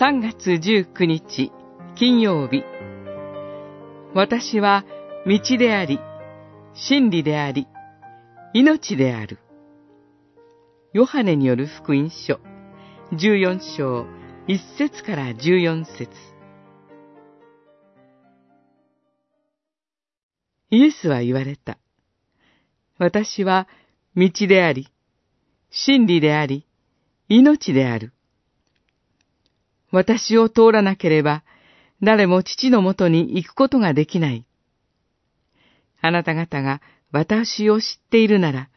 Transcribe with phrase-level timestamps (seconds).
[0.00, 1.50] 3月19日
[1.96, 2.62] 金曜日
[4.14, 4.84] 私は
[5.26, 5.98] 道であり、
[6.72, 7.66] 真理であり、
[8.54, 9.40] 命である。
[10.92, 12.38] ヨハネによる福音書
[13.10, 14.06] 14章
[14.46, 16.08] 1節から14節
[20.70, 21.76] イエスは言われた。
[22.98, 23.66] 私は
[24.14, 24.86] 道であり、
[25.70, 26.68] 真理であり、
[27.28, 28.12] 命である。
[29.90, 31.42] 私を通らなければ、
[32.02, 34.44] 誰も父のもとに行くことができない。
[36.00, 36.80] あなた方が
[37.10, 38.68] 私を知っているなら、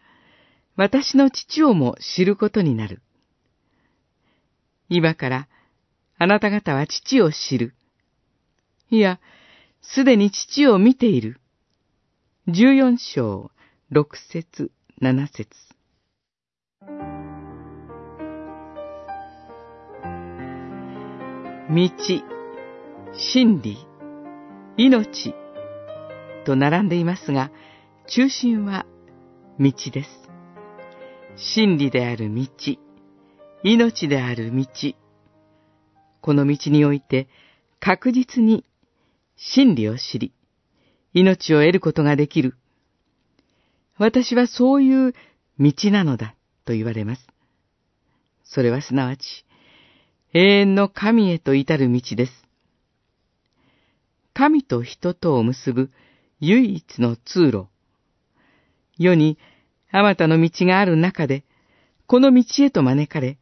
[0.76, 3.02] 私の父をも知ることになる。
[4.90, 5.48] 今から、
[6.18, 7.76] あなた方は父を知る。
[8.90, 9.20] いや、
[9.82, 11.40] すでに父を見ている。
[12.48, 13.52] 十四章、
[13.90, 15.71] 六節、七節。
[21.74, 21.90] 道、
[23.14, 23.78] 真理、
[24.76, 25.34] 命
[26.46, 27.50] と並んでいますが、
[28.08, 28.86] 中心は
[29.58, 30.10] 道です。
[31.38, 32.46] 真理である道、
[33.64, 34.66] 命である道。
[36.20, 37.30] この道において
[37.80, 38.66] 確実に
[39.38, 40.34] 真理を知り、
[41.14, 42.58] 命を得ることができる。
[43.98, 45.14] 私はそういう
[45.58, 47.26] 道なのだと言われます。
[48.44, 49.46] それはすなわち、
[50.34, 52.32] 永遠の神へと至る道です。
[54.34, 55.92] 神と人とを結ぶ
[56.40, 57.68] 唯一の通路。
[58.98, 59.38] 世に
[59.92, 61.44] あまたの道がある中で、
[62.08, 63.38] この道へと招かれ、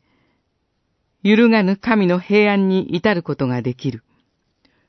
[1.21, 4.03] 揺るがぬ神の平安に至ることができる。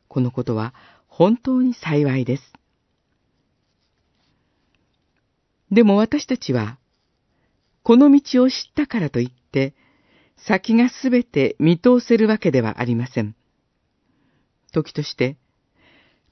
[0.08, 0.72] このことは
[1.06, 2.52] 本当に幸いです。
[5.70, 6.78] でも私たちは、
[7.82, 9.74] この道を知ったからといって、
[10.46, 13.34] 先がすべて見通せるわけではありません。
[14.72, 15.36] 時として、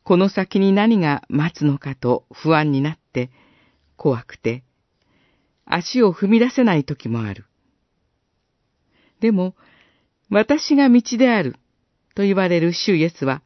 [0.02, 3.30] この先に何が待つのかと不安になって、
[3.97, 4.64] 怖くて、
[5.66, 7.44] 足を踏み出せない時もある。
[9.20, 9.54] でも、
[10.30, 11.56] 私が道である
[12.14, 13.42] と言われる主イエスは、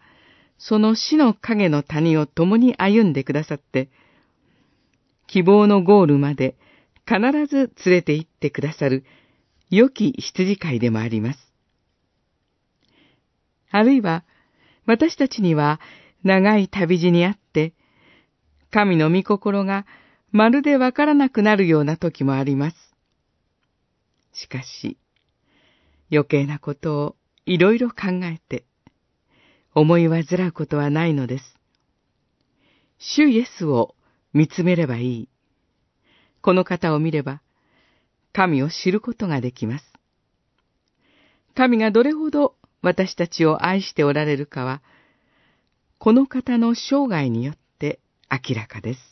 [0.58, 3.88] その死の影の谷を共に歩んでくださって、
[5.26, 6.56] 希望のゴールまで
[7.06, 9.04] 必ず連れて行ってくださる
[9.72, 11.38] 良き羊飼いでもあります。
[13.70, 14.22] あるいは、
[14.84, 15.80] 私たちには
[16.22, 17.72] 長い旅路にあって、
[18.70, 19.86] 神の御心が
[20.30, 22.76] まるでわからなくなるような時もあります。
[24.34, 24.98] しかし、
[26.10, 27.16] 余計なことを
[27.46, 28.66] いろいろ考えて、
[29.74, 31.44] 思い煩うことはないのです。
[32.98, 33.94] 主イエスを
[34.34, 35.28] 見つめればいい。
[36.42, 37.40] この方を見れば、
[38.32, 39.93] 神を知ることができます。
[41.54, 44.82] 神がどれほど私たちを愛しておられるかは、
[45.98, 48.00] この方の生涯によって
[48.31, 49.11] 明らかです。